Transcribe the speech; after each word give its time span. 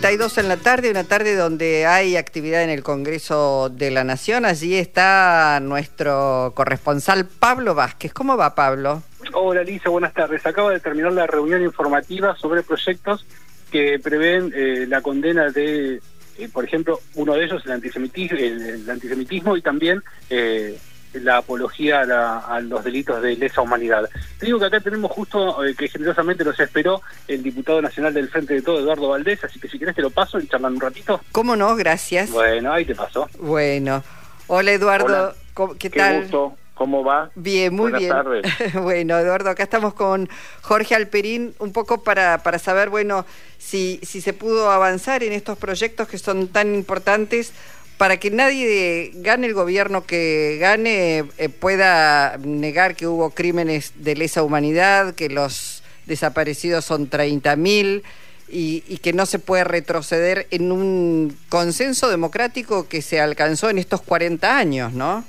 32 0.00 0.38
en 0.38 0.46
la 0.46 0.56
tarde, 0.56 0.92
una 0.92 1.02
tarde 1.02 1.34
donde 1.34 1.84
hay 1.84 2.14
actividad 2.16 2.62
en 2.62 2.70
el 2.70 2.84
Congreso 2.84 3.68
de 3.68 3.90
la 3.90 4.04
Nación. 4.04 4.44
Allí 4.44 4.76
está 4.76 5.58
nuestro 5.60 6.52
corresponsal 6.54 7.26
Pablo 7.26 7.74
Vázquez. 7.74 8.12
¿Cómo 8.12 8.36
va 8.36 8.54
Pablo? 8.54 9.02
Hola 9.32 9.64
Lisa, 9.64 9.90
buenas 9.90 10.14
tardes. 10.14 10.46
Acaba 10.46 10.70
de 10.70 10.78
terminar 10.78 11.12
la 11.12 11.26
reunión 11.26 11.64
informativa 11.64 12.36
sobre 12.36 12.62
proyectos 12.62 13.26
que 13.72 13.98
prevén 13.98 14.52
eh, 14.54 14.86
la 14.88 15.00
condena 15.00 15.50
de, 15.50 16.00
eh, 16.38 16.48
por 16.52 16.64
ejemplo, 16.64 17.00
uno 17.16 17.34
de 17.34 17.46
ellos, 17.46 17.62
el 17.66 17.72
antisemitismo, 17.72 18.38
el, 18.38 18.88
antisemitismo 18.88 19.56
y 19.56 19.62
también 19.62 20.04
eh, 20.30 20.78
la 21.14 21.38
apología 21.38 22.02
a, 22.02 22.60
los 22.60 22.84
delitos 22.84 23.22
de 23.22 23.36
lesa 23.36 23.60
humanidad. 23.60 24.08
Te 24.38 24.46
digo 24.46 24.58
que 24.58 24.66
acá 24.66 24.80
tenemos 24.80 25.10
justo 25.10 25.64
eh, 25.64 25.74
que 25.74 25.88
generosamente 25.88 26.44
nos 26.44 26.58
esperó 26.60 27.02
el 27.26 27.42
diputado 27.42 27.80
nacional 27.82 28.14
del 28.14 28.28
Frente 28.28 28.54
de 28.54 28.62
Todo, 28.62 28.80
Eduardo 28.80 29.08
Valdés, 29.08 29.42
así 29.44 29.58
que 29.58 29.68
si 29.68 29.78
querés 29.78 29.94
te 29.94 30.02
lo 30.02 30.10
paso 30.10 30.38
y 30.38 30.46
charlan 30.46 30.74
un 30.74 30.80
ratito. 30.80 31.20
¿Cómo 31.32 31.56
no? 31.56 31.74
Gracias. 31.76 32.30
Bueno, 32.30 32.72
ahí 32.72 32.84
te 32.84 32.94
paso. 32.94 33.28
Bueno. 33.38 34.02
Hola 34.46 34.72
Eduardo, 34.72 35.34
¿qué 35.78 35.90
tal? 35.90 36.22
Gusto. 36.22 36.56
¿Cómo 36.78 37.02
va? 37.02 37.28
Bien, 37.34 37.74
muy 37.74 37.90
Buenas 37.90 38.00
bien. 38.00 38.12
Tardes. 38.12 38.74
bueno, 38.80 39.18
Eduardo, 39.18 39.50
acá 39.50 39.64
estamos 39.64 39.94
con 39.94 40.28
Jorge 40.62 40.94
Alperín, 40.94 41.52
un 41.58 41.72
poco 41.72 42.04
para, 42.04 42.38
para 42.44 42.60
saber, 42.60 42.88
bueno, 42.88 43.26
si, 43.58 43.98
si 44.04 44.20
se 44.20 44.32
pudo 44.32 44.70
avanzar 44.70 45.24
en 45.24 45.32
estos 45.32 45.58
proyectos 45.58 46.06
que 46.06 46.18
son 46.18 46.46
tan 46.46 46.76
importantes 46.76 47.52
para 47.98 48.18
que 48.18 48.30
nadie 48.30 49.10
gane 49.16 49.48
el 49.48 49.54
gobierno 49.54 50.06
que 50.06 50.56
gane 50.60 51.24
eh, 51.36 51.48
pueda 51.48 52.38
negar 52.38 52.94
que 52.94 53.08
hubo 53.08 53.30
crímenes 53.30 53.92
de 53.96 54.14
lesa 54.14 54.44
humanidad, 54.44 55.14
que 55.14 55.28
los 55.28 55.82
desaparecidos 56.06 56.84
son 56.84 57.10
30.000 57.10 58.02
y, 58.48 58.84
y 58.86 58.98
que 58.98 59.12
no 59.12 59.26
se 59.26 59.40
puede 59.40 59.64
retroceder 59.64 60.46
en 60.52 60.70
un 60.70 61.36
consenso 61.48 62.08
democrático 62.08 62.88
que 62.88 63.02
se 63.02 63.20
alcanzó 63.20 63.68
en 63.68 63.78
estos 63.78 64.00
40 64.00 64.56
años, 64.56 64.92
¿no? 64.92 65.24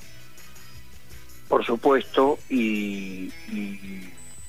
Por 1.50 1.66
supuesto, 1.66 2.38
y, 2.50 3.34
y 3.52 3.80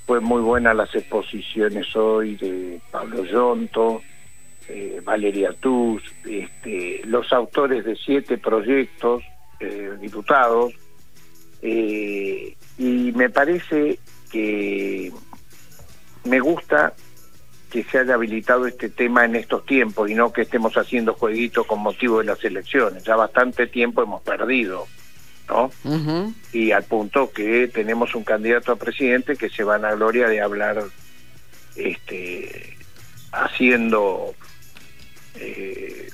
fue 0.06 0.20
muy 0.20 0.42
buena 0.42 0.75
las 0.75 0.94
exposiciones 0.94 1.97
hoy 1.97 2.37
de 2.37 2.81
Pablo 2.91 3.25
Yonto, 3.25 4.03
eh, 4.72 5.00
Valeria 5.02 5.52
Tuz, 5.52 6.00
este, 6.24 7.02
los 7.04 7.32
autores 7.32 7.84
de 7.84 7.96
siete 7.96 8.38
proyectos, 8.38 9.24
eh, 9.58 9.96
diputados, 10.00 10.72
eh, 11.60 12.56
y 12.78 13.12
me 13.12 13.30
parece 13.30 13.98
que 14.30 15.12
me 16.24 16.38
gusta 16.38 16.94
que 17.68 17.82
se 17.82 17.98
haya 17.98 18.14
habilitado 18.14 18.66
este 18.68 18.88
tema 18.91 19.24
en 19.24 19.34
estos 19.34 19.66
tiempos 19.66 20.08
y 20.08 20.14
no 20.14 20.32
que 20.32 20.42
estemos 20.42 20.76
haciendo 20.76 21.14
jueguitos 21.14 21.66
con 21.66 21.80
motivo 21.80 22.18
de 22.18 22.26
las 22.26 22.44
elecciones. 22.44 23.02
Ya 23.02 23.16
bastante 23.16 23.66
tiempo 23.66 24.02
hemos 24.02 24.22
perdido, 24.22 24.86
¿no? 25.48 25.70
Y 26.52 26.70
al 26.70 26.84
punto 26.84 27.32
que 27.32 27.66
tenemos 27.66 28.14
un 28.14 28.22
candidato 28.22 28.70
a 28.70 28.76
presidente 28.76 29.36
que 29.36 29.50
se 29.50 29.64
van 29.64 29.84
a 29.84 29.94
gloria 29.94 30.28
de 30.28 30.41
hablar 30.41 30.84
este 31.76 32.76
haciendo 33.32 34.34
eh, 35.36 36.09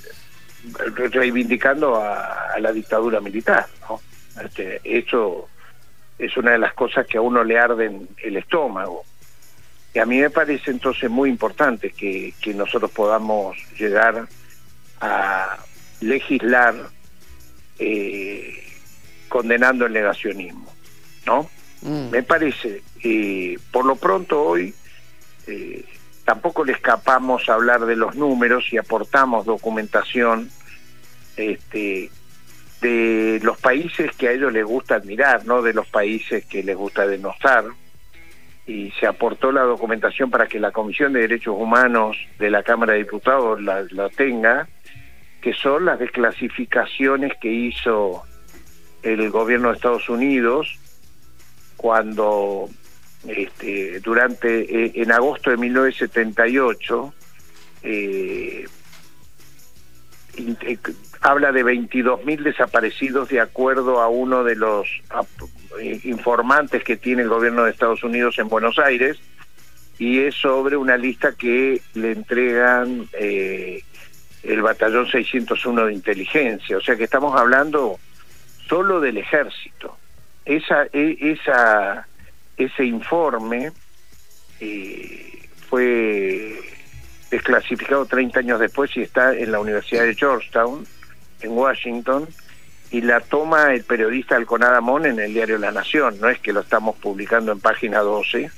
reivindicando 1.11 1.95
a, 2.01 2.57
la 2.59 2.71
dictadura 2.71 3.19
militar. 3.19 3.67
¿no? 3.87 4.01
Este, 4.43 4.81
eso 4.83 5.47
es 6.17 6.35
una 6.37 6.51
de 6.51 6.57
las 6.57 6.73
cosas 6.73 7.05
que 7.05 7.17
a 7.17 7.21
uno 7.21 7.43
le 7.43 7.59
arden 7.59 8.07
el 8.23 8.37
estómago. 8.37 9.03
Y 9.93 9.99
a 9.99 10.05
mí 10.05 10.19
me 10.19 10.29
parece 10.29 10.71
entonces 10.71 11.09
muy 11.09 11.29
importante 11.29 11.91
que, 11.91 12.33
que 12.41 12.53
nosotros 12.53 12.91
podamos 12.91 13.57
llegar 13.77 14.27
a 14.99 15.57
legislar 16.01 16.75
eh, 17.79 18.63
condenando 19.29 19.85
el 19.85 19.93
negacionismo, 19.93 20.71
¿no? 21.25 21.49
Mm. 21.81 22.09
Me 22.09 22.23
parece, 22.23 22.81
eh, 23.03 23.57
por 23.71 23.85
lo 23.85 23.95
pronto 23.95 24.41
hoy, 24.41 24.73
eh, 25.47 25.85
tampoco 26.27 26.65
le 26.65 26.73
escapamos 26.73 27.47
a 27.47 27.53
hablar 27.53 27.85
de 27.85 27.95
los 27.95 28.17
números 28.17 28.65
y 28.73 28.77
aportamos 28.77 29.45
documentación 29.45 30.49
este, 31.37 32.11
de 32.81 33.39
los 33.43 33.57
países 33.59 34.13
que 34.17 34.27
a 34.27 34.31
ellos 34.33 34.51
les 34.51 34.65
gusta 34.65 34.95
admirar, 34.95 35.45
no 35.45 35.61
de 35.61 35.71
los 35.71 35.87
países 35.87 36.45
que 36.45 36.63
les 36.63 36.75
gusta 36.75 37.07
denostar. 37.07 37.63
Y 38.65 38.91
se 38.99 39.07
aportó 39.07 39.53
la 39.53 39.61
documentación 39.61 40.29
para 40.29 40.47
que 40.47 40.59
la 40.59 40.71
Comisión 40.71 41.13
de 41.13 41.21
Derechos 41.21 41.55
Humanos 41.57 42.17
de 42.37 42.51
la 42.51 42.61
Cámara 42.61 42.91
de 42.91 42.99
Diputados 42.99 43.61
la, 43.61 43.85
la 43.91 44.09
tenga, 44.09 44.67
que 45.39 45.53
son 45.53 45.85
las 45.85 45.97
desclasificaciones 45.97 47.31
que 47.39 47.53
hizo 47.53 48.23
el 49.01 49.29
gobierno 49.29 49.69
de 49.69 49.75
Estados 49.75 50.09
Unidos 50.09 50.77
cuando 51.77 52.67
este, 53.27 53.99
durante 53.99 54.85
eh, 54.85 54.91
en 54.95 55.11
agosto 55.11 55.49
de 55.49 55.57
1978 55.57 57.13
eh, 57.83 58.65
eh, 60.37 60.77
habla 61.21 61.51
de 61.51 61.65
22.000 61.65 62.43
desaparecidos 62.43 63.29
de 63.29 63.41
acuerdo 63.41 64.01
a 64.01 64.07
uno 64.07 64.43
de 64.43 64.55
los 64.55 64.87
informantes 66.03 66.83
que 66.83 66.95
tiene 66.95 67.23
el 67.23 67.29
gobierno 67.29 67.63
de 67.63 67.71
Estados 67.71 68.03
Unidos 68.03 68.37
en 68.39 68.47
Buenos 68.47 68.79
Aires 68.79 69.17
y 69.99 70.19
es 70.19 70.35
sobre 70.35 70.77
una 70.77 70.95
lista 70.95 71.33
que 71.33 71.81
le 71.95 72.11
entregan 72.11 73.09
el 73.13 74.61
batallón 74.61 75.07
601 75.07 75.87
de 75.87 75.93
inteligencia, 75.93 76.77
o 76.77 76.81
sea 76.81 76.95
que 76.95 77.03
estamos 77.03 77.39
hablando 77.39 77.99
solo 78.67 78.99
del 78.99 79.17
ejército. 79.17 79.97
Esa, 80.45 80.85
e, 80.93 81.17
esa 81.19 82.07
ese 82.57 82.85
informe 82.85 83.71
eh, 84.59 85.47
fue 85.69 86.59
desclasificado 87.29 88.05
30 88.05 88.39
años 88.39 88.59
después 88.59 88.95
y 88.97 89.01
está 89.01 89.35
en 89.35 89.51
la 89.51 89.59
Universidad 89.59 90.03
de 90.03 90.15
Georgetown, 90.15 90.85
en 91.41 91.51
Washington, 91.51 92.27
y 92.89 93.01
la 93.01 93.19
toma 93.19 93.73
el 93.73 93.83
periodista 93.83 94.35
Alconada 94.35 94.81
Mon 94.81 95.05
en 95.05 95.19
el 95.19 95.33
diario 95.33 95.57
La 95.57 95.71
Nación, 95.71 96.19
no 96.19 96.29
es 96.29 96.39
que 96.39 96.53
lo 96.53 96.61
estamos 96.61 96.95
publicando 96.95 97.51
en 97.51 97.59
página 97.59 97.99
12, 97.99 98.49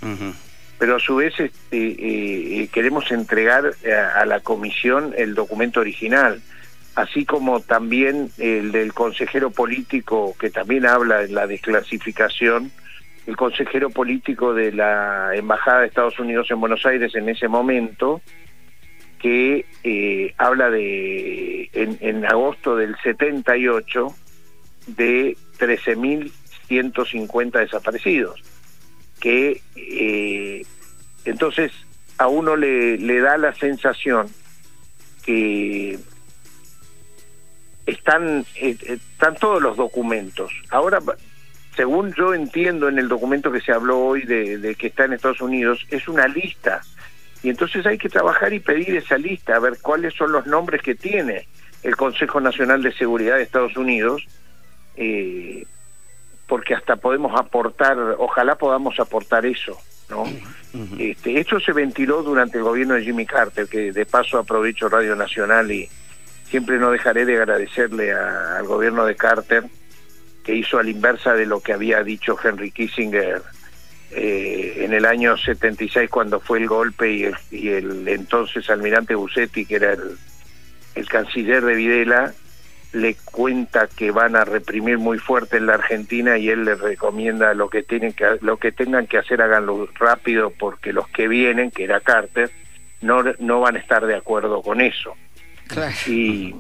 pero 0.78 0.96
a 0.96 1.00
su 1.00 1.18
vez 1.18 1.34
este, 1.40 2.62
eh, 2.62 2.70
queremos 2.72 3.12
entregar 3.12 3.74
a, 3.92 4.22
a, 4.22 4.26
la 4.26 4.40
comisión 4.40 5.14
el 5.18 5.34
documento 5.34 5.80
original, 5.80 6.42
así 6.96 7.26
como 7.26 7.60
también 7.60 8.32
el 8.38 8.72
del 8.72 8.94
consejero 8.94 9.50
político 9.50 10.36
que 10.40 10.52
también 10.52 10.86
habla 10.86 11.18
de 11.18 11.30
la 11.30 11.48
desclasificación, 11.48 12.72
el 13.28 13.36
consejero 13.38 13.90
político 13.90 14.54
de 14.54 14.72
la 14.72 15.36
Embajada 15.36 15.82
de 15.82 15.88
Estados 15.88 16.20
Unidos 16.20 16.50
en 16.52 16.60
Buenos 16.60 16.86
Aires 16.86 17.16
en 17.16 17.30
ese 17.30 17.48
momento, 17.48 18.22
que 19.20 19.66
eh, 19.84 20.34
habla 20.38 20.70
de, 20.70 21.70
en, 21.74 22.26
agosto 22.26 22.76
del 22.76 22.96
78, 23.04 24.08
de 24.88 25.38
13.150 25.60 27.52
desaparecidos, 27.52 28.42
que 29.20 29.62
eh, 29.76 30.66
entonces 31.26 31.72
a 32.18 32.28
uno 32.28 32.56
le, 32.56 32.98
le 32.98 33.20
da 33.20 33.38
la 33.38 33.54
sensación 33.54 34.28
que 35.26 36.00
están, 37.86 38.46
eh, 38.56 38.78
están 38.82 39.36
todos 39.36 39.62
los 39.62 39.78
documentos. 39.78 40.52
Ahora 40.70 41.00
según 41.80 42.14
yo 42.14 42.34
entiendo 42.34 42.90
en 42.90 43.00
el 43.00 43.08
documento 43.08 43.54
que 43.54 43.62
se 43.62 43.72
habló 43.72 44.00
hoy 44.00 44.24
de, 44.24 44.76
que 44.78 44.88
está 44.88 45.06
en 45.06 45.14
Estados 45.14 45.40
Unidos, 45.40 45.88
es 45.90 46.10
una 46.10 46.28
lista. 46.28 46.82
Y 47.42 47.50
entonces 47.50 47.86
hay 47.86 47.98
que 47.98 48.10
trabajar 48.10 48.52
y 48.52 48.60
pedir 48.60 48.98
esa 48.98 49.18
lista, 49.18 49.56
a 49.56 49.60
ver 49.60 49.78
cuáles 49.82 50.14
son 50.14 50.34
los 50.34 50.46
nombres 50.46 50.82
que 50.82 50.96
tiene 50.96 51.48
el 51.82 51.96
Consejo 51.96 52.42
Nacional 52.42 52.84
de 52.84 52.92
Seguridad 52.92 53.38
de 53.38 53.44
Estados 53.44 53.78
Unidos, 53.78 54.28
eh, 54.98 55.66
porque 56.50 56.74
hasta 56.74 56.98
podemos 56.98 57.40
aportar, 57.40 57.98
ojalá 58.18 58.56
podamos 58.56 59.00
aportar 59.00 59.46
eso. 59.46 59.78
¿no? 60.10 60.26
este, 60.98 61.40
esto 61.40 61.62
se 61.62 61.72
ventiló 61.72 62.24
durante 62.24 62.58
el 62.58 62.66
gobierno 62.66 62.96
de 62.96 63.04
Jimmy 63.04 63.26
Carter, 63.26 63.70
que 63.70 63.94
de 63.94 64.06
paso 64.06 64.38
aprovecho 64.38 64.90
Radio 64.90 65.16
Nacional 65.16 65.72
y 65.72 65.88
siempre 66.50 66.78
no 66.78 66.92
dejaré 66.92 67.24
de 67.24 67.38
agradecerle 67.38 68.12
al 68.12 68.66
gobierno 68.66 69.06
de 69.06 69.16
Carter 69.16 69.64
que 70.50 70.56
hizo 70.56 70.80
a 70.80 70.84
la 70.84 70.90
inversa 70.90 71.34
de 71.36 71.46
lo 71.46 71.60
que 71.60 71.74
había 71.74 72.02
dicho 72.02 72.36
Henry 72.44 72.72
Kissinger 72.72 73.44
eh, 74.10 74.78
en 74.80 74.94
el 74.94 75.06
año 75.06 75.38
76 75.38 76.10
cuando 76.10 76.40
fue 76.40 76.58
el 76.58 76.68
golpe 76.68 77.12
y 77.12 77.24
el, 77.26 77.36
y 77.52 77.70
el 77.70 78.08
entonces 78.08 78.68
almirante 78.72 79.14
Bussetti, 79.14 79.68
que 79.68 79.76
era 79.76 79.94
el, 79.94 80.18
el 80.96 81.08
canciller 81.08 81.64
de 81.64 81.76
Videla, 81.76 82.34
le 82.94 83.16
cuenta 83.32 83.88
que 83.96 84.10
van 84.10 84.36
a 84.36 84.44
reprimir 84.44 84.98
muy 84.98 85.20
fuerte 85.20 85.58
en 85.58 85.68
la 85.68 85.76
Argentina 85.76 86.40
y 86.40 86.50
él 86.50 86.66
le 86.66 86.74
recomienda 86.74 87.54
lo 87.54 87.70
que 87.70 87.84
tienen 87.84 88.14
que 88.14 88.26
lo 88.42 88.58
que 88.58 88.72
tengan 88.72 89.06
que 89.06 89.20
hacer 89.20 89.44
háganlo 89.44 89.88
rápido 90.00 90.52
porque 90.58 90.94
los 90.94 91.08
que 91.10 91.28
vienen, 91.28 91.70
que 91.70 91.84
era 91.84 92.00
Carter, 92.00 92.50
no 93.02 93.22
no 93.38 93.60
van 93.60 93.76
a 93.76 93.80
estar 93.80 94.04
de 94.04 94.16
acuerdo 94.16 94.64
con 94.64 94.82
eso. 94.82 95.14
Y, 96.08 96.56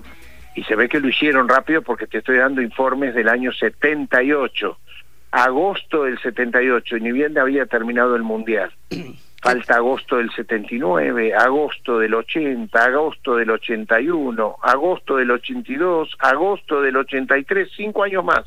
y 0.59 0.63
se 0.65 0.75
ve 0.75 0.89
que 0.89 0.99
lo 0.99 1.07
hicieron 1.07 1.47
rápido 1.47 1.81
porque 1.81 2.05
te 2.05 2.17
estoy 2.17 2.37
dando 2.37 2.61
informes 2.61 3.15
del 3.15 3.29
año 3.29 3.53
78, 3.53 4.77
agosto 5.31 6.03
del 6.03 6.19
78, 6.19 6.97
y 6.97 7.01
ni 7.01 7.13
bien 7.13 7.37
había 7.37 7.65
terminado 7.65 8.17
el 8.17 8.23
Mundial. 8.23 8.69
Falta 9.41 9.77
agosto 9.77 10.17
del 10.17 10.29
79, 10.31 11.33
agosto 11.33 11.99
del 11.99 12.13
80, 12.13 12.83
agosto 12.83 13.37
del 13.37 13.51
81, 13.51 14.57
agosto 14.61 15.15
del 15.15 15.31
82, 15.31 16.17
agosto 16.19 16.81
del 16.81 16.97
83, 16.97 17.69
cinco 17.73 18.03
años 18.03 18.25
más. 18.25 18.43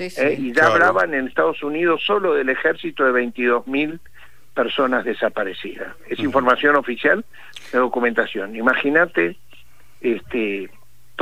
¿Eh? 0.00 0.36
y 0.38 0.52
ya 0.52 0.66
hablaban 0.66 1.14
en 1.14 1.28
Estados 1.28 1.62
Unidos 1.62 2.02
solo 2.04 2.34
del 2.34 2.48
ejército 2.48 3.04
de 3.04 3.12
22 3.12 3.68
mil 3.68 4.00
personas 4.52 5.04
desaparecidas. 5.04 5.94
Es 6.08 6.18
información 6.18 6.74
oficial 6.74 7.24
de 7.72 7.78
documentación. 7.78 8.56
Imagínate 8.56 9.36
este, 10.00 10.70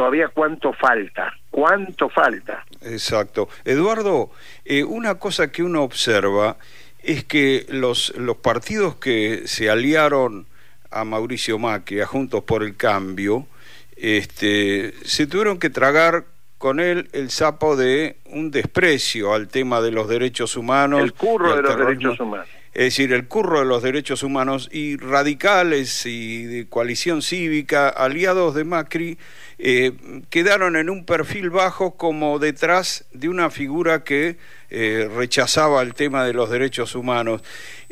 todavía 0.00 0.29
cuánto 0.29 0.73
falta, 0.73 1.31
cuánto 1.50 2.08
falta. 2.08 2.64
Exacto. 2.81 3.50
Eduardo, 3.67 4.31
eh, 4.64 4.82
una 4.82 5.17
cosa 5.17 5.52
que 5.52 5.62
uno 5.62 5.82
observa 5.82 6.56
es 7.02 7.25
que 7.25 7.67
los, 7.69 8.17
los 8.17 8.38
partidos 8.38 8.97
que 8.97 9.43
se 9.44 9.69
aliaron 9.69 10.47
a 10.91 11.05
Mauricio 11.05 11.58
Macri, 11.58 12.00
a 12.00 12.06
Juntos 12.06 12.44
por 12.44 12.62
el 12.62 12.79
Cambio, 12.79 13.47
este, 13.94 14.94
se 15.05 15.26
tuvieron 15.26 15.58
que 15.58 15.69
tragar 15.69 16.25
con 16.56 16.81
él 16.81 17.11
el 17.12 17.29
sapo 17.31 17.76
de 17.76 18.17
un 18.25 18.50
desprecio 18.50 19.35
al 19.35 19.49
tema 19.49 19.82
de 19.82 19.91
los 19.91 20.08
derechos 20.08 20.56
humanos. 20.56 21.02
El 21.02 21.12
curro 21.12 21.56
de 21.56 21.61
los 21.61 21.76
derechos 21.76 22.19
humanos. 22.19 22.49
Es 22.73 22.85
decir, 22.85 23.13
el 23.13 23.27
curro 23.27 23.59
de 23.59 23.67
los 23.67 23.83
derechos 23.83 24.23
humanos 24.23 24.69
y 24.71 24.97
radicales 24.97 26.07
y 26.07 26.45
de 26.45 26.69
coalición 26.69 27.21
cívica, 27.21 27.89
aliados 27.89 28.55
de 28.55 28.63
Macri, 28.63 29.19
eh, 29.59 29.93
quedaron 30.31 30.77
en 30.77 30.89
un 30.89 31.05
perfil 31.05 31.51
bajo 31.51 31.97
como 31.97 32.39
detrás 32.39 33.07
de 33.13 33.29
una 33.29 33.51
figura 33.51 34.05
que 34.05 34.37
eh, 34.71 35.11
rechazaba 35.17 35.83
el 35.83 35.95
tema 35.95 36.25
de 36.25 36.33
los 36.33 36.49
derechos 36.49 36.95
humanos. 36.95 37.43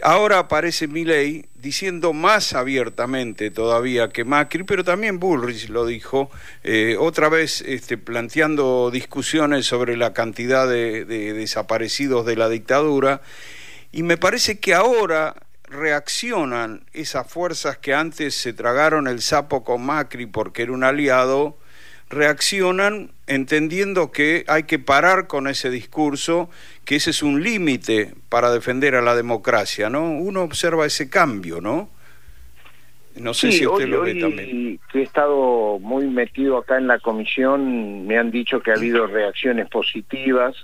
Ahora 0.01 0.39
aparece 0.39 0.87
Milei 0.87 1.47
diciendo 1.57 2.13
más 2.13 2.53
abiertamente 2.53 3.51
todavía 3.51 4.11
que 4.11 4.25
Macri, 4.25 4.63
pero 4.63 4.85
también 4.85 5.19
Bullrich 5.19 5.71
lo 5.71 5.87
dijo, 5.87 6.31
eh, 6.63 6.97
otra 7.01 7.29
vez 7.29 7.63
este, 7.63 7.99
planteando 7.99 8.93
discusiones 8.93 9.67
sobre 9.67 9.97
la 9.97 10.13
cantidad 10.13 10.69
de, 10.69 11.05
de 11.05 11.33
desaparecidos 11.33 12.25
de 12.25 12.37
la 12.37 12.49
dictadura, 12.49 13.23
y 13.93 14.02
me 14.02 14.17
parece 14.17 14.58
que 14.58 14.75
ahora 14.75 15.35
reaccionan 15.64 16.85
esas 16.93 17.31
fuerzas 17.31 17.79
que 17.79 17.94
antes 17.94 18.35
se 18.35 18.52
tragaron 18.52 19.06
el 19.06 19.20
sapo 19.20 19.64
con 19.64 19.85
Macri 19.85 20.26
porque 20.26 20.62
era 20.62 20.73
un 20.73 20.85
aliado, 20.85 21.58
reaccionan 22.08 23.11
entendiendo 23.26 24.11
que 24.11 24.44
hay 24.49 24.62
que 24.62 24.79
parar 24.79 25.26
con 25.26 25.46
ese 25.46 25.70
discurso, 25.70 26.49
que 26.85 26.96
ese 26.96 27.11
es 27.11 27.23
un 27.23 27.43
límite 27.43 28.14
para 28.29 28.50
defender 28.50 28.94
a 28.94 29.02
la 29.02 29.14
democracia, 29.14 29.91
¿no? 29.91 30.11
Uno 30.11 30.43
observa 30.43 30.87
ese 30.87 31.11
cambio, 31.11 31.61
¿no? 31.61 31.91
No 33.17 33.34
sé 33.34 33.52
si 33.52 33.67
usted 33.67 33.88
lo 33.88 34.02
ve 34.02 34.14
también. 34.14 34.79
he 34.94 35.02
estado 35.02 35.79
muy 35.81 36.06
metido 36.06 36.56
acá 36.58 36.79
en 36.79 36.87
la 36.87 36.99
comisión, 37.00 38.06
me 38.06 38.17
han 38.17 38.31
dicho 38.31 38.61
que 38.61 38.70
ha 38.70 38.75
habido 38.75 39.06
reacciones 39.06 39.69
positivas. 39.69 40.55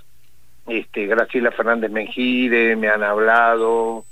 Este, 0.67 1.05
Graciela 1.05 1.51
Fernández 1.51 1.91
Mengire 1.91 2.75
me 2.75 2.89
han 2.89 3.03
hablado 3.03 4.05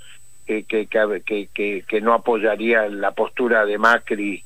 que, 0.45 0.65
que, 0.65 1.83
que 1.87 2.01
no 2.01 2.13
apoyaría 2.13 2.87
la 2.89 3.11
postura 3.11 3.65
de 3.65 3.77
Macri 3.77 4.43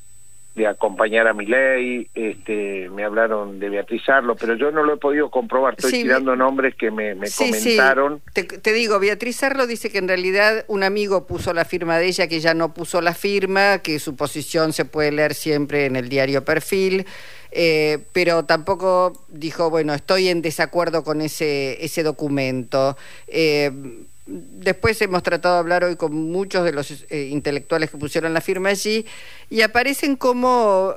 de 0.58 0.66
acompañar 0.66 1.28
a 1.28 1.34
mi 1.34 1.46
ley, 1.46 2.10
este, 2.16 2.90
me 2.90 3.04
hablaron 3.04 3.60
de 3.60 3.70
Beatriz 3.70 4.10
Arlo, 4.10 4.36
pero 4.36 4.56
yo 4.56 4.72
no 4.72 4.84
lo 4.84 4.96
he 4.96 4.98
podido 4.98 5.30
comprobar, 5.30 5.76
estoy 5.78 5.92
tirando 6.04 6.36
nombres 6.36 6.76
que 6.76 6.90
me, 6.90 7.16
comentaron. 7.38 8.22
Te, 8.34 8.44
te, 8.44 8.74
digo, 8.74 9.00
Beatriz 9.00 9.44
Arlo 9.44 9.68
dice 9.68 9.92
que 9.92 10.00
en 10.00 10.08
realidad 10.08 10.66
un 10.68 10.84
amigo 10.84 11.28
puso 11.28 11.54
la 11.54 11.64
firma 11.64 12.00
de 12.00 12.08
ella, 12.08 12.28
que 12.28 12.40
ya 12.40 12.56
no 12.56 12.74
puso 12.74 13.02
la 13.02 13.14
firma, 13.14 13.78
que 13.78 14.00
su 14.00 14.16
posición 14.16 14.74
se 14.74 14.84
puede 14.84 15.12
leer 15.12 15.36
siempre 15.36 15.86
en 15.86 15.96
el 15.96 16.10
diario 16.10 16.44
Perfil, 16.44 17.06
eh, 17.52 18.00
pero 18.12 18.46
tampoco 18.46 19.14
dijo, 19.30 19.70
bueno, 19.70 19.94
estoy 19.94 20.30
en 20.30 20.42
desacuerdo 20.42 21.04
con 21.04 21.22
ese, 21.22 21.84
ese 21.86 22.02
documento. 22.02 22.98
Eh, 23.28 23.72
Después 24.28 25.02
hemos 25.02 25.24
tratado 25.24 25.56
de 25.56 25.60
hablar 25.60 25.84
hoy 25.86 25.96
con 25.96 26.14
muchos 26.14 26.66
de 26.66 26.74
los 26.74 27.06
eh, 27.10 27.30
intelectuales 27.32 27.90
que 27.90 27.98
pusieron 27.98 28.34
la 28.34 28.42
firma 28.42 28.70
allí 28.70 29.06
y 29.50 29.62
aparecen 29.62 30.18
como 30.18 30.94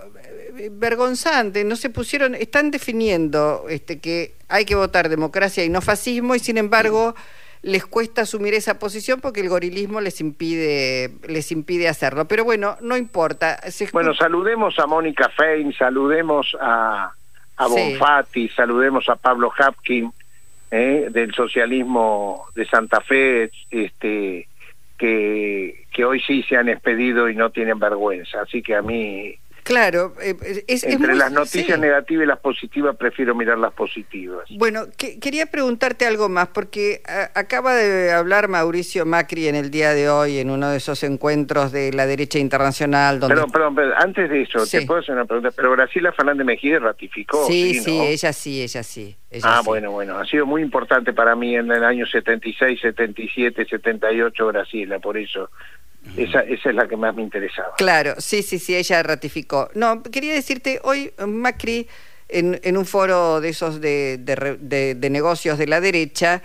eh, 0.58 0.68
vergonzantes, 0.72 1.64
no 1.64 1.76
se 1.76 1.90
pusieron, 1.90 2.34
están 2.34 2.72
definiendo 2.72 3.66
este, 3.68 4.00
que 4.00 4.34
hay 4.48 4.64
que 4.64 4.74
votar 4.74 5.08
democracia 5.08 5.64
y 5.64 5.68
no 5.68 5.80
fascismo 5.80 6.34
y 6.34 6.40
sin 6.40 6.58
embargo 6.58 7.14
les 7.62 7.86
cuesta 7.86 8.22
asumir 8.22 8.54
esa 8.54 8.78
posición 8.78 9.20
porque 9.20 9.40
el 9.40 9.48
gorilismo 9.48 10.00
les 10.00 10.20
impide 10.20 11.12
les 11.28 11.52
impide 11.52 11.88
hacerlo. 11.88 12.26
Pero 12.26 12.42
bueno, 12.44 12.78
no 12.80 12.96
importa. 12.96 13.60
Bueno, 13.92 14.14
saludemos 14.14 14.78
a 14.78 14.86
Mónica 14.86 15.28
Fein, 15.28 15.72
saludemos 15.74 16.56
a, 16.60 17.12
a 17.56 17.66
Bonfatti, 17.68 18.48
saludemos 18.48 19.08
a 19.08 19.16
Pablo 19.16 19.52
Hapkin 19.56 20.12
¿eh? 20.70 21.08
del 21.10 21.32
socialismo 21.34 22.46
de 22.54 22.66
Santa 22.66 23.00
Fe, 23.00 23.50
este, 23.70 24.48
que, 24.98 25.84
que 25.92 26.04
hoy 26.04 26.20
sí 26.20 26.42
se 26.44 26.56
han 26.56 26.68
expedido 26.68 27.28
y 27.28 27.34
no 27.34 27.50
tienen 27.50 27.78
vergüenza. 27.78 28.42
Así 28.42 28.62
que 28.62 28.74
a 28.74 28.82
mí 28.82 29.34
Claro, 29.70 30.14
eh, 30.20 30.34
es, 30.66 30.82
entre 30.82 31.14
las 31.14 31.30
noticias 31.30 31.78
negativas 31.78 32.24
y 32.24 32.26
las 32.26 32.40
positivas 32.40 32.96
prefiero 32.96 33.36
mirar 33.36 33.56
las 33.56 33.72
positivas. 33.72 34.48
Bueno, 34.58 34.86
quería 34.96 35.46
preguntarte 35.46 36.06
algo 36.06 36.28
más 36.28 36.48
porque 36.48 37.02
acaba 37.36 37.74
de 37.74 38.12
hablar 38.12 38.48
Mauricio 38.48 39.06
Macri 39.06 39.46
en 39.46 39.54
el 39.54 39.70
día 39.70 39.94
de 39.94 40.10
hoy 40.10 40.38
en 40.38 40.50
uno 40.50 40.70
de 40.70 40.78
esos 40.78 41.04
encuentros 41.04 41.70
de 41.70 41.92
la 41.92 42.06
derecha 42.06 42.40
internacional. 42.40 43.20
Donde... 43.20 43.36
Perdón, 43.36 43.74
perdón, 43.74 43.92
antes 43.96 44.28
de 44.28 44.42
eso, 44.42 44.66
te 44.66 44.84
puedo 44.84 44.98
hacer 44.98 45.14
una 45.14 45.24
pregunta. 45.24 45.52
Pero 45.54 45.70
Graciela 45.70 46.10
Fernández 46.10 46.44
Mejide 46.44 46.80
ratificó. 46.80 47.46
Sí, 47.46 47.74
sí, 47.74 47.96
ella 48.00 48.32
sí, 48.32 48.62
ella 48.62 48.82
sí. 48.82 49.16
ah, 49.44 49.62
bueno, 49.64 49.92
bueno, 49.92 50.18
ha 50.18 50.26
sido 50.26 50.46
muy 50.46 50.62
importante 50.62 51.12
para 51.12 51.36
mí 51.36 51.54
en 51.54 51.70
el 51.70 51.84
año 51.84 52.06
76, 52.06 52.80
77, 52.80 53.66
78 53.66 54.46
Graciela, 54.48 54.98
por 54.98 55.16
eso 55.16 55.48
esa, 56.16 56.40
esa 56.40 56.70
es 56.70 56.74
la 56.74 56.88
que 56.88 56.96
más 56.96 57.14
me 57.14 57.22
interesaba. 57.22 57.74
Claro, 57.76 58.14
sí, 58.18 58.42
sí, 58.42 58.58
sí, 58.58 58.74
ella 58.74 59.02
ratificó. 59.02 59.70
No, 59.74 60.02
quería 60.02 60.34
decirte, 60.34 60.80
hoy 60.82 61.12
Macri, 61.26 61.88
en, 62.28 62.60
en 62.62 62.76
un 62.76 62.86
foro 62.86 63.40
de 63.40 63.50
esos 63.50 63.80
de, 63.80 64.18
de, 64.18 65.10
negocios 65.10 65.58
de 65.58 65.66
la 65.66 65.80
derecha, 65.80 66.42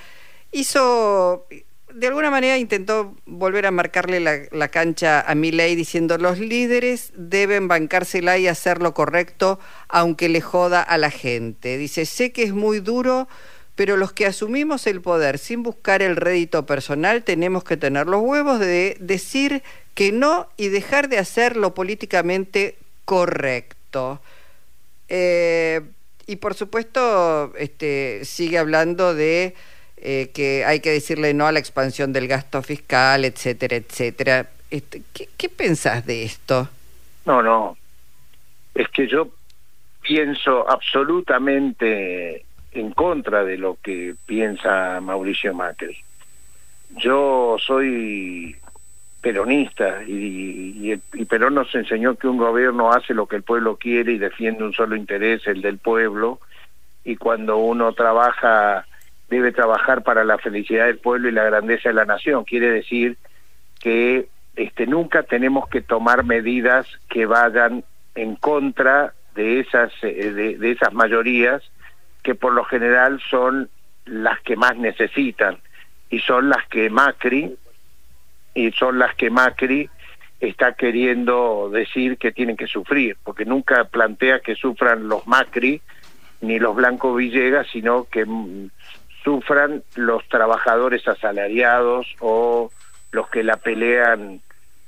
hizo, 0.51 1.47
de 1.93 2.07
alguna 2.07 2.29
manera 2.29 2.57
intentó 2.57 3.15
volver 3.25 3.65
a 3.65 3.71
marcarle 3.71 4.19
la, 4.19 4.39
la 4.51 4.67
cancha 4.67 5.21
a 5.21 5.35
Milei 5.35 5.75
diciendo 5.75 6.17
los 6.17 6.39
líderes 6.39 7.13
deben 7.15 7.67
bancársela 7.67 8.37
y 8.37 8.47
hacer 8.47 8.81
lo 8.81 8.93
correcto 8.93 9.59
aunque 9.87 10.29
le 10.29 10.41
joda 10.41 10.81
a 10.81 10.97
la 10.97 11.11
gente. 11.11 11.77
Dice, 11.77 12.05
sé 12.05 12.31
que 12.31 12.43
es 12.43 12.53
muy 12.53 12.79
duro 12.79 13.27
pero 13.75 13.97
los 13.97 14.13
que 14.13 14.25
asumimos 14.25 14.87
el 14.87 15.01
poder 15.01 15.37
sin 15.37 15.61
buscar 15.61 16.01
el 16.01 16.15
rédito 16.15 16.65
personal 16.65 17.23
tenemos 17.23 17.63
que 17.63 17.77
tener 17.77 18.07
los 18.07 18.21
huevos 18.21 18.59
de 18.59 18.97
decir 18.99 19.63
que 19.93 20.11
no 20.11 20.47
y 20.57 20.69
dejar 20.69 21.09
de 21.09 21.17
hacer 21.17 21.57
lo 21.57 21.73
políticamente 21.73 22.77
correcto. 23.03 24.21
Eh, 25.09 25.81
y 26.25 26.37
por 26.37 26.55
supuesto, 26.55 27.53
este, 27.57 28.21
sigue 28.23 28.57
hablando 28.57 29.13
de 29.13 29.55
eh, 29.97 30.31
que 30.33 30.65
hay 30.65 30.79
que 30.79 30.91
decirle 30.91 31.33
no 31.33 31.45
a 31.45 31.51
la 31.51 31.59
expansión 31.59 32.13
del 32.13 32.27
gasto 32.27 32.61
fiscal, 32.63 33.25
etcétera, 33.25 33.75
etcétera. 33.75 34.49
Este, 34.71 35.01
¿qué, 35.13 35.29
¿Qué 35.37 35.49
pensás 35.49 36.05
de 36.05 36.23
esto? 36.23 36.69
No, 37.25 37.41
no. 37.41 37.77
Es 38.73 38.87
que 38.89 39.07
yo 39.07 39.29
pienso 40.01 40.69
absolutamente 40.69 42.45
en 42.75 42.91
contra 42.91 43.43
de 43.43 43.57
lo 43.57 43.77
que 43.81 44.15
piensa 44.25 44.99
Mauricio 45.01 45.53
Macri. 45.53 45.97
Yo 46.97 47.57
soy 47.59 48.55
peronista 49.21 50.03
y, 50.05 50.95
Perón 51.27 51.55
nos 51.55 51.73
enseñó 51.73 52.15
que 52.15 52.27
un 52.27 52.37
gobierno 52.37 52.91
hace 52.91 53.13
lo 53.13 53.25
que 53.25 53.37
el 53.37 53.43
pueblo 53.43 53.77
quiere 53.77 54.13
y 54.13 54.17
defiende 54.19 54.63
un 54.63 54.73
solo 54.73 54.95
interés, 54.95 55.47
el 55.47 55.61
del 55.61 55.79
pueblo, 55.79 56.39
y 57.03 57.15
cuando 57.15 57.57
uno 57.57 57.93
trabaja 57.93 58.85
debe 59.29 59.51
trabajar 59.51 60.03
para 60.03 60.23
la 60.23 60.37
felicidad 60.37 60.85
del 60.85 60.99
pueblo 60.99 61.27
y 61.27 61.31
la 61.31 61.45
grandeza 61.45 61.89
de 61.89 61.95
la 61.95 62.05
nación. 62.05 62.43
Quiere 62.43 62.69
decir 62.69 63.17
que 63.79 64.27
este, 64.55 64.85
nunca 64.85 65.23
tenemos 65.23 65.67
que 65.67 65.81
tomar 65.81 66.23
medidas 66.23 66.85
que 67.09 67.25
vayan 67.25 67.83
en 68.13 68.35
contra 68.35 69.13
de 69.33 69.61
esas, 69.61 69.91
eh, 70.03 70.55
de 70.59 70.71
esas 70.71 70.93
mayorías 70.93 71.63
que 72.25 72.33
por 72.33 72.53
lo 72.53 72.65
general 72.65 73.21
son 73.29 73.69
las 74.05 74.41
que 74.41 74.55
más 74.55 74.75
necesitan 74.77 75.59
y 76.09 76.19
son 76.19 76.49
las 76.49 76.67
que 76.67 76.89
Macri 76.89 77.55
y 78.55 78.71
son 78.71 78.97
las 78.97 79.13
que 79.13 79.29
Macri 79.29 79.87
está 80.39 80.73
queriendo 80.73 81.69
decir 81.71 82.17
que 82.17 82.31
tienen 82.31 82.57
que 82.57 82.65
sufrir, 82.65 83.15
porque 83.23 83.45
nunca 83.45 83.83
plantea 83.83 84.39
que 84.39 84.55
sufran 84.55 85.07
los 85.07 85.27
Macri 85.27 85.81
ni 86.41 86.57
los 86.57 86.75
Blanco 86.75 87.13
Villegas, 87.13 87.67
sino 87.71 88.05
que 88.05 88.25
mm, 88.25 88.71
sufran 89.23 89.83
los 89.95 90.27
trabajadores 90.27 91.07
asalariados 91.07 92.07
o 92.21 92.71
los 93.11 93.29
que 93.29 93.43
la 93.43 93.57
pelean 93.57 94.41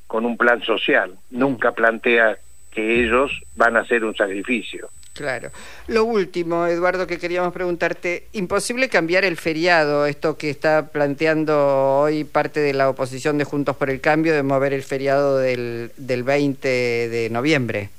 con 0.08 0.26
un 0.26 0.38
plan 0.38 0.64
social. 0.64 1.16
Nunca 1.30 1.74
plantea 1.74 2.40
que 2.72 3.04
ellos 3.04 3.32
van 3.56 3.78
a 3.78 3.82
hacer 3.82 4.04
un 4.04 4.16
sacrificio. 4.16 4.90
Claro. 5.18 5.50
Lo 5.88 6.04
último, 6.04 6.68
Eduardo, 6.68 7.08
que 7.08 7.18
queríamos 7.18 7.52
preguntarte, 7.52 8.28
imposible 8.34 8.88
cambiar 8.88 9.26
el 9.26 9.36
feriado, 9.36 10.06
esto 10.06 10.38
que 10.38 10.52
está 10.52 10.90
planteando 10.92 12.02
hoy 12.02 12.24
parte 12.24 12.60
de 12.60 12.74
la 12.74 12.88
oposición 12.88 13.40
de 13.40 13.44
Juntos 13.44 13.76
por 13.76 13.90
el 13.90 14.00
Cambio, 14.00 14.36
de 14.36 14.44
mover 14.44 14.74
el 14.74 14.84
feriado 14.84 15.40
del, 15.40 15.92
del 15.98 16.24
20 16.24 16.68
de 16.68 17.30
noviembre. 17.32 17.90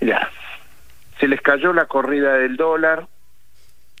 Ya, 0.00 0.30
se 1.20 1.28
les 1.28 1.42
cayó 1.42 1.74
la 1.74 1.84
corrida 1.84 2.34
del 2.34 2.56
dólar 2.56 3.06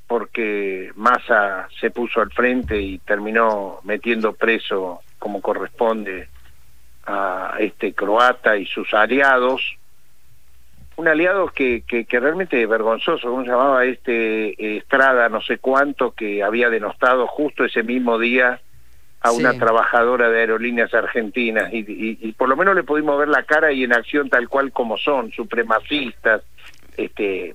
porque 0.06 0.92
Massa 0.96 1.68
se 1.78 1.90
puso 1.90 2.22
al 2.22 2.30
frente 2.32 2.80
y 2.80 2.98
terminó 3.00 3.80
metiendo 3.84 4.32
preso 4.32 5.02
como 5.18 5.42
corresponde 5.42 6.28
a 7.04 7.56
este 7.60 7.92
croata 7.92 8.56
y 8.56 8.66
sus 8.66 8.92
aliados 8.94 9.76
un 11.02 11.08
aliado 11.08 11.48
que, 11.48 11.82
que, 11.82 12.20
realmente 12.20 12.64
vergonzoso, 12.64 13.28
¿cómo 13.28 13.42
se 13.42 13.50
llamaba 13.50 13.84
este 13.84 14.76
Estrada, 14.78 15.28
no 15.28 15.40
sé 15.40 15.58
cuánto, 15.58 16.12
que 16.12 16.44
había 16.44 16.70
denostado 16.70 17.26
justo 17.26 17.64
ese 17.64 17.82
mismo 17.82 18.18
día 18.18 18.60
a 19.20 19.32
una 19.32 19.52
trabajadora 19.52 20.30
de 20.30 20.40
aerolíneas 20.40 20.94
argentinas 20.94 21.72
y, 21.72 21.84
y, 22.20 22.32
por 22.32 22.48
lo 22.48 22.56
menos 22.56 22.74
le 22.74 22.82
pudimos 22.82 23.18
ver 23.18 23.28
la 23.28 23.42
cara 23.44 23.72
y 23.72 23.84
en 23.84 23.92
acción 23.92 24.28
tal 24.28 24.48
cual 24.48 24.72
como 24.72 24.96
son, 24.96 25.30
supremacistas, 25.32 26.42
este, 26.96 27.54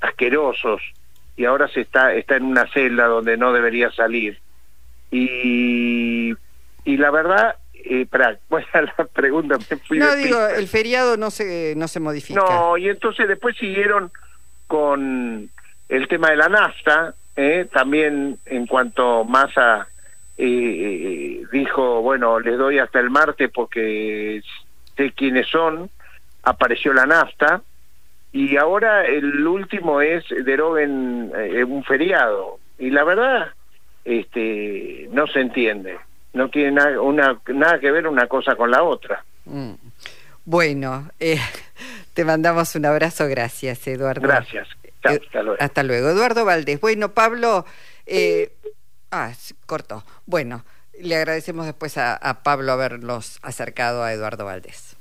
asquerosos 0.00 0.82
y 1.36 1.44
ahora 1.44 1.68
se 1.68 1.82
está 1.82 2.14
está 2.14 2.36
en 2.36 2.44
una 2.44 2.66
celda 2.72 3.06
donde 3.06 3.36
no 3.36 3.52
debería 3.52 3.90
salir. 3.90 4.38
Y 5.10 6.34
y 6.84 6.96
la 6.96 7.10
verdad 7.10 7.56
eh, 7.88 8.06
para, 8.06 8.38
bueno, 8.48 8.66
la 8.74 9.04
pregunta 9.06 9.56
me 9.70 9.76
fui 9.76 9.98
No, 9.98 10.14
digo, 10.16 10.46
el 10.46 10.68
feriado 10.68 11.16
no 11.16 11.30
se, 11.30 11.74
no 11.76 11.88
se 11.88 12.00
modifica. 12.00 12.40
No, 12.40 12.76
y 12.76 12.88
entonces 12.88 13.28
después 13.28 13.56
siguieron 13.56 14.10
con 14.66 15.50
el 15.88 16.08
tema 16.08 16.30
de 16.30 16.36
la 16.36 16.48
nafta, 16.48 17.14
¿eh? 17.36 17.66
también 17.72 18.38
en 18.46 18.66
cuanto 18.66 19.24
Massa 19.24 19.88
eh, 20.36 20.44
eh, 20.46 21.42
dijo, 21.52 22.02
bueno, 22.02 22.40
les 22.40 22.58
doy 22.58 22.78
hasta 22.78 22.98
el 22.98 23.10
martes 23.10 23.50
porque 23.54 24.42
sé 24.96 25.12
quiénes 25.12 25.46
son, 25.48 25.88
apareció 26.42 26.92
la 26.92 27.06
nafta, 27.06 27.62
y 28.32 28.56
ahora 28.56 29.04
el 29.06 29.46
último 29.46 30.02
es 30.02 30.24
deroguen 30.44 31.32
un 31.68 31.84
feriado. 31.84 32.58
Y 32.78 32.90
la 32.90 33.04
verdad, 33.04 33.48
este 34.04 35.08
no 35.12 35.26
se 35.26 35.40
entiende 35.40 35.96
no 36.36 36.50
tiene 36.50 36.72
nada, 36.72 37.00
una, 37.00 37.40
nada 37.48 37.80
que 37.80 37.90
ver 37.90 38.06
una 38.06 38.28
cosa 38.28 38.54
con 38.54 38.70
la 38.70 38.82
otra. 38.82 39.24
Mm. 39.46 39.72
Bueno, 40.44 41.10
eh, 41.18 41.40
te 42.14 42.24
mandamos 42.24 42.74
un 42.76 42.84
abrazo, 42.86 43.26
gracias 43.26 43.86
Eduardo. 43.86 44.22
Gracias, 44.22 44.68
eh, 44.84 44.92
hasta, 45.02 45.42
luego. 45.42 45.56
hasta 45.58 45.82
luego. 45.82 46.08
Eduardo 46.10 46.44
Valdés. 46.44 46.80
Bueno, 46.80 47.12
Pablo, 47.12 47.64
eh, 48.06 48.52
ah, 49.10 49.32
corto. 49.64 50.04
Bueno, 50.26 50.64
le 51.00 51.16
agradecemos 51.16 51.66
después 51.66 51.98
a, 51.98 52.14
a 52.14 52.42
Pablo 52.42 52.72
haberlos 52.72 53.38
acercado 53.42 54.04
a 54.04 54.12
Eduardo 54.12 54.44
Valdés. 54.44 54.95